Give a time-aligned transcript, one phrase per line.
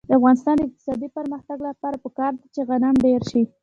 [0.07, 3.43] د افغانستان د اقتصادي پرمختګ لپاره پکار ده چې غنم ډېر شي.